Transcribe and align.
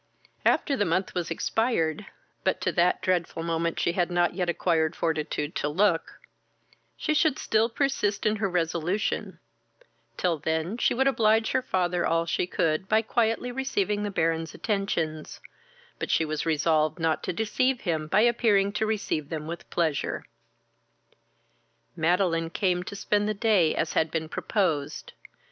After 0.47 0.75
the 0.75 0.83
month 0.83 1.13
was 1.13 1.29
expired, 1.29 2.07
(but 2.43 2.59
to 2.61 2.71
that 2.71 3.03
dreadful 3.03 3.43
moment 3.43 3.79
she 3.79 3.91
had 3.91 4.09
not 4.09 4.33
yet 4.33 4.49
acquired 4.49 4.95
fortitude 4.95 5.53
to 5.57 5.69
look,) 5.69 6.19
she 6.97 7.13
should 7.13 7.37
still 7.37 7.69
persist 7.69 8.25
in 8.25 8.37
her 8.37 8.49
resolution; 8.49 9.37
till 10.17 10.39
then 10.39 10.79
she 10.79 10.95
would 10.95 11.07
oblige 11.07 11.51
her 11.51 11.61
father 11.61 12.03
all 12.03 12.25
she 12.25 12.47
could 12.47 12.87
by 12.89 13.03
quietly 13.03 13.51
receiving 13.51 14.01
the 14.01 14.09
Baron's 14.09 14.55
attentions; 14.55 15.39
but 15.99 16.09
she 16.09 16.25
was 16.25 16.47
resolved 16.47 16.97
not 16.97 17.21
to 17.21 17.31
deceive 17.31 17.81
him 17.81 18.07
by 18.07 18.21
appearing 18.21 18.71
to 18.71 18.87
receive 18.87 19.29
them 19.29 19.45
with 19.45 19.69
pleasure. 19.69 20.25
Madeline 21.95 22.49
came 22.49 22.81
to 22.81 22.95
spend 22.95 23.29
the 23.29 23.35
day 23.35 23.75
as 23.75 23.93
had 23.93 24.09
been 24.09 24.27
proposed. 24.27 25.13